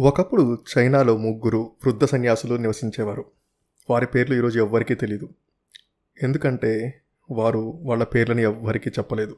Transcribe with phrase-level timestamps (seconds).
[0.00, 3.24] ఒకప్పుడు చైనాలో ముగ్గురు వృద్ధ సన్యాసులు నివసించేవారు.
[3.90, 5.28] వారి పేర్లు ఈరోజు ఎవ్వరికీ తెలియదు
[6.22, 9.36] ఎందుకంటే వారు వాళ్ళ పేర్లను ఎవ్వరికీ చెప్పలేదు.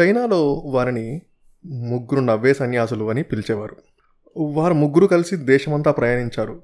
[0.00, 1.22] చైనాలో వారిని
[1.66, 3.76] ముగ్గురు నవ్వే సన్యాసులు అని పిలిచేవారు.
[4.36, 6.62] వారు ముగ్గురు కలిసి దేశమంతా ప్రయాణించారు.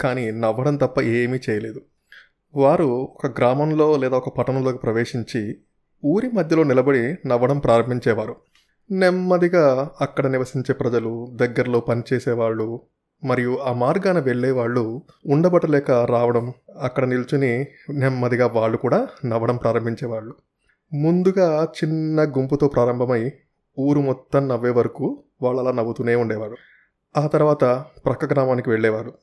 [0.00, 1.82] కానీ నవ్వడం తప్ప ఏమీ చేయలేదు.
[2.54, 5.58] వారు ఒక గ్రామంలో లేదా ఒక పట్టణంలోకి ప్రవేశించి
[6.04, 8.36] ఊరి మధ్యలో నిలబడి నవ్వడం ప్రారంభించేవారు.
[8.90, 12.80] నెమ్మదిగా అక్కడ నివసించే ప్రజలు దగ్గరలో పనిచేసేవాళ్ళు
[13.24, 20.34] మరియు ఆ మార్గాన వెళ్ళేవాళ్ళు ఉండబట్టలేక రావడం అక్కడ నిల్చుని నెమ్మదిగా వాళ్ళు కూడా నవ్వడం ప్రారంభించేవాళ్ళు.
[20.92, 23.32] ముందుగా చిన్న గుంపుతో ప్రారంభమై
[23.78, 26.56] ఊరు మొత్తం నవ్వే వరకు వాళ్ళు అలా నవ్వుతూనే ఉండేవారు.
[27.16, 27.64] ఆ తర్వాత
[28.04, 29.14] ప్రక్క గ్రామానికి వెళ్ళేవారు.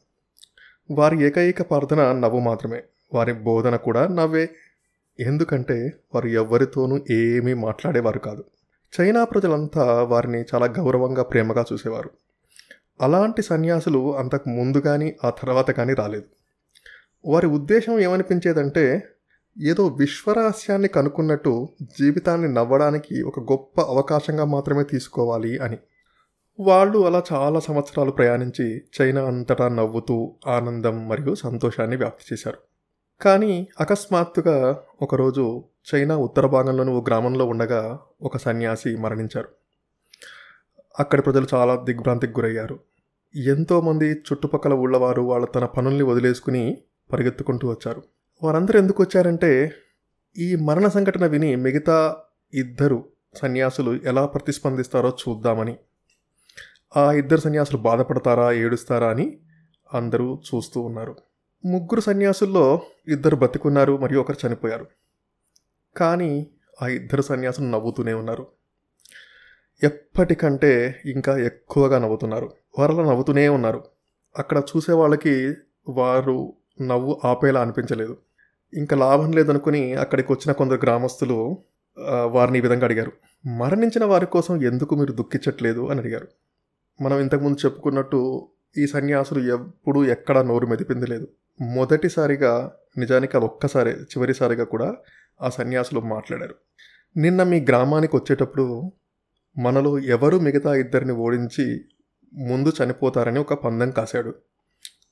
[0.91, 2.83] వారి ఏకైక ప్రార్థన నవ్వు మాత్రమే.
[3.13, 4.49] వారి బోధన కూడా నవ్వే.
[5.19, 8.43] ఎందుకంటే వారు ఎవ్వరితోనూ ఏమీ మాట్లాడేవారు కాదు.
[8.99, 12.09] చైనా ప్రజలంతా వారిని చాలా గౌరవంగా ప్రేమగా చూసేవారు.
[13.01, 16.25] అలాంటి సన్యాసులు అంతకు ముందు కానీ ఆ తర్వాత కానీ రాలేదు.
[17.25, 19.03] వారి ఉద్దేశం ఏమనిపించేదంటే
[19.61, 25.77] ఏదో విశ్వరహస్యాన్ని కనుక్కున్నట్టు జీవితాన్ని నవ్వడానికి ఒక గొప్ప అవకాశంగా మాత్రమే తీసుకోవాలి అని.
[26.59, 32.57] వాళ్ళు అలా చాలా సంవత్సరాలు ప్రయాణించి చైనా అంతటా నవ్వుతూ ఆనందం మరియు సంతోషాన్ని వ్యాప్తి చేశారు.
[33.21, 35.63] కానీ అకస్మాత్తుగా ఒకరోజు
[35.95, 39.47] చైనా ఉత్తర భాగంలోని ఓ గ్రామంలో ఉండగా ఒక సన్యాసి మరణించారు.
[40.99, 42.79] అక్కడి ప్రజలు చాలా దిగ్భ్రాంతికి గురయ్యారు.
[43.35, 46.77] ఎంతోమంది చుట్టుపక్కల ఊళ్ళవారు వాళ్ళ తన పనుల్ని వదిలేసుకుని
[47.13, 48.03] పరిగెత్తుకుంటూ వచ్చారు.
[48.43, 49.71] వారందరూ ఎందుకు వచ్చారంటే
[50.37, 52.17] ఈ మరణ సంఘటన విని మిగతా
[52.53, 55.77] ఇద్దరు సన్యాసులు ఎలా ప్రతిస్పందిస్తారో చూద్దామని.
[56.97, 59.37] ఆ ఇద్దరు సన్యాసులు బాధపడతారా ఏడుస్తారా అని
[59.93, 61.15] అందరూ చూస్తూ ఉన్నారు.
[61.67, 64.85] ముగ్గురు సన్యాసుల్లో ఇద్దరు బతికున్నారు మరియు ఒకరు చనిపోయారు.
[65.97, 66.47] కానీ
[66.81, 68.47] ఆ ఇద్దరు సన్యాసులు నవ్వుతూనే ఉన్నారు.
[69.83, 72.51] ఎప్పటికంటే ఇంకా ఎక్కువగా నవ్వుతున్నారు.
[72.79, 73.83] వారలా నవ్వుతూనే ఉన్నారు.
[74.37, 75.53] అక్కడ చూసే వాళ్ళకి
[75.89, 78.17] వారు నవ్వు ఆపేలా అనిపించలేదు.
[78.73, 81.57] ఇంకా లాభం లేదనుకుని అక్కడికి వచ్చిన కొందరు గ్రామస్తులు
[82.25, 83.11] వారిని ఈ విధంగా అడిగారు.
[83.47, 86.27] మరణించిన వారి కోసం ఎందుకు మీరు దుఃఖించట్లేదు అని అడిగారు.
[87.01, 88.47] మనం ఇంతకుముందు చెప్పుకున్నట్టు
[88.77, 91.27] ఈ సన్యాసులు ఎప్పుడూ ఎక్కడా నోరు మెదిపింది లేదు.
[91.61, 94.95] మొదటిసారిగా నిజానికి అది ఒక్కసారి చివరిసారిగా కూడా
[95.41, 96.55] ఆ సన్యాసులు మాట్లాడారు.
[97.17, 98.91] నిన్న మీ గ్రామానికి వచ్చేటప్పుడు
[99.57, 101.85] మనలో ఎవరు మిగతా ఇద్దరిని ఓడించి
[102.33, 104.35] ముందు చనిపోతారని ఒక పందెం కాశాడు.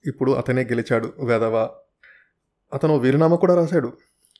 [0.05, 1.69] ఇప్పుడు అతనే గెలిచాడు వెధవ.
[2.73, 3.97] అతను వీరునామా కూడా రాశాడు.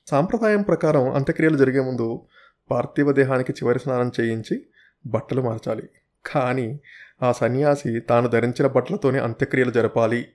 [0.08, 2.28] సాంప్రదాయం ప్రకారం అంత్యక్రియలు జరిగే ముందు
[2.72, 4.66] పార్థివ దేహానికి చివరి స్నానం చేయించి
[5.06, 5.90] బట్టలు మార్చాలి.
[6.26, 6.80] కానీ
[7.24, 10.28] ఆ సన్యాసి తాను ధరించిన బట్టలతోనే అంత్యక్రియలు జరపాలి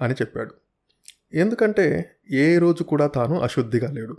[0.00, 0.54] అని చెప్పాడు.
[1.34, 4.16] ఎందుకంటే ఏ రోజు కూడా తాను అశుద్ధిగా లేడు.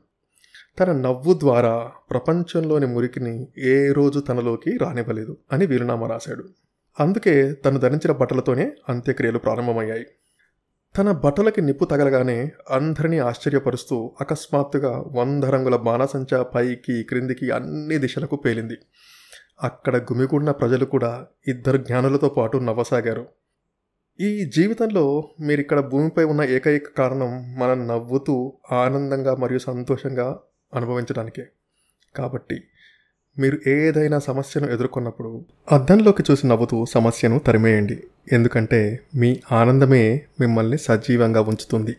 [0.79, 6.43] తన నవ్వు ద్వారా ప్రపంచంలోని మురికిని ఏ రోజు తనలోకి రానివ్వలేదు అని వీరునామా రాశాడు.
[6.99, 10.05] అందుకే తను ధరించిన బట్టలతోనే అంత్యక్రియలు ప్రారంభమయ్యాయి.
[10.97, 18.75] తన బట్టలకి నిప్పు తగలగానే అందరినీ ఆశ్చర్యపరుస్తూ అకస్మాత్తుగా వంద రంగుల బాణసంచా పైకి క్రిందికి అన్ని దిశలకు పేలింది.
[19.63, 23.27] అక్కడ గుమిగూడిన ప్రజలు కూడా ఇద్దరు జ్ఞానులతో పాటు నవ్వసాగారు.
[24.21, 30.39] ఈ జీవితంలో మీరు ఇక్కడ భూమిపై ఉన్న ఏకైక కారణం మనం నవ్వుతూ ఆనందంగా మరియు సంతోషంగా
[30.73, 31.45] అనుభవించడానికే.
[32.15, 32.61] కాబట్టి
[33.39, 38.03] మీరు ఏదైనా సమస్యను ఎదుర్కొన్నప్పుడు అద్దంలోకి చూసి నవ్వుతూ సమస్యను తరిమేయండి.
[38.31, 41.95] ఎందుకంటే మీ ఆనందమే మిమ్మల్ని సజీవంగా ఉంచుతుంది.